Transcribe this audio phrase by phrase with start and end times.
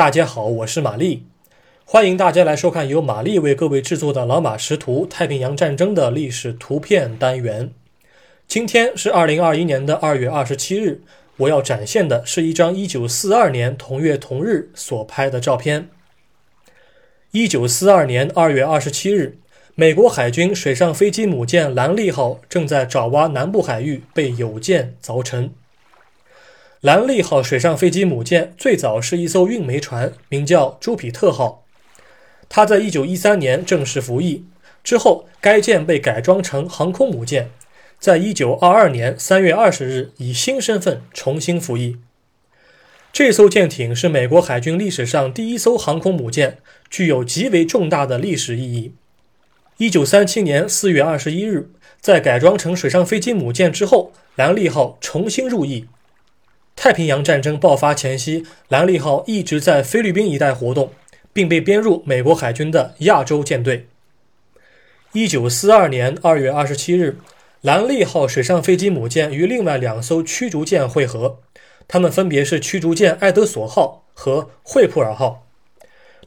[0.00, 1.24] 大家好，我是玛丽，
[1.84, 7.70] 欢迎大家来收看由玛丽为各位制作的《老马识图：太平洋战争的历史图片》单元。
[8.48, 11.02] 今天是二零二一年的二月二十七日，
[11.36, 15.90] 我要展现的是一张一九四二年同月同日所拍的照片。
[17.32, 19.36] 一九四二年二月二十七日，
[19.74, 25.52] 美国海军水上飞机母舰“兰利号”正在爪哇南部海域被友舰凿沉。
[26.80, 31.66] 兰利号水上飞机母舰最早是一艘运煤船，名叫朱比特号。
[32.48, 34.46] 它在一九一三年正式服役
[34.82, 37.50] 之后，该舰被改装成航空母舰，
[37.98, 41.98] 在一九二二年三月二十日以新身份重新服役。
[43.12, 46.56] 这艘舰艇是美国海军历史上第一艘航空母舰，
[46.88, 48.94] 具有极为重大的历史意义。
[49.76, 51.68] 一九三七年四月二十一日，
[52.00, 55.84] 在改装成水上飞机母舰之后，兰利号重新入役。
[56.82, 60.94] 太平洋战争爆发前夕，兰利号一直在菲律宾一带活动，
[61.30, 63.86] 并被编入美国海军的亚洲舰队。
[65.12, 67.18] 一九四二年二月二十七日，
[67.60, 71.40] 兰利号水上飞机母舰与另外两艘驱逐舰会合，
[71.86, 75.46] 它们分别是驱逐舰爱德索号和惠普尔号。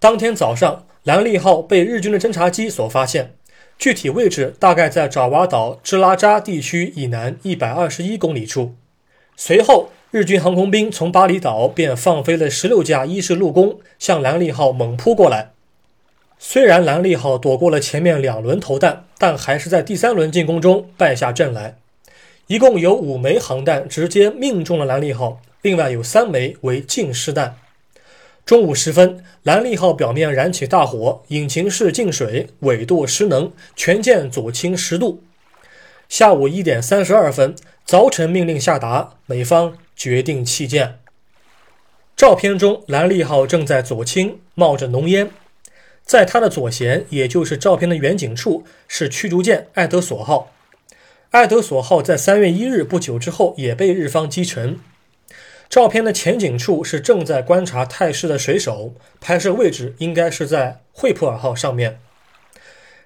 [0.00, 3.36] 当天早上，兰利号被日军的侦察机所发现，
[3.78, 8.74] 具体位置大概在爪哇岛支拉扎地区以南一百二十一公里处。
[9.36, 15.52] 随后，日军航空兵从巴厘岛便放飞了十六架伊式陆攻，向兰利号猛扑过来。
[16.36, 21.76] 虽然兰利号躲过了前面两轮投弹，但还是在第三轮进攻中败下阵来。
[22.48, 27.54] 一共有五枚航弹直接命中了兰利号，另外有三枚为近湿弹。
[28.44, 35.22] 中午时分，兰利号表面燃起大火，引擎室进水，尾舵失能，全舰左倾十度。
[36.10, 37.54] 下午一点三十二分，
[37.86, 39.78] 凿沉命令下达，美方。
[39.94, 40.98] 决定弃舰。
[42.16, 45.30] 照片中，兰利号正在左倾，冒着浓烟。
[46.02, 50.50] 在它的左舷，也就是照片的远景处，是驱逐舰爱德索号。
[51.30, 54.80] 爱德索号在三月一日不久之后也被日方击沉。
[55.68, 62.00] 照片的前景处是正在观察态势的水手，拍摄位置应该是在惠普尔号上面。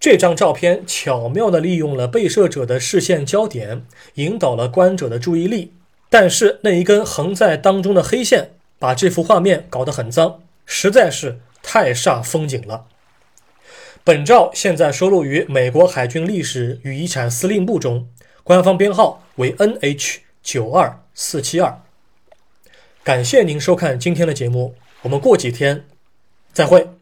[0.00, 3.84] 这张照片巧妙地利用了被摄者的视线焦点，
[4.14, 5.74] 引导了观者的注意力。
[6.08, 12.86] 但是那一根横在当中的黑线，把这幅画面搞得很脏，实在是太煞风景了。
[14.02, 18.08] 本照现在收录于美国海军历史与遗产司令部中，
[18.42, 21.82] 官方编号为 NH 九二四七二。
[23.04, 25.84] 感谢您收看今天的节目，我们过几天
[26.54, 26.99] 再会。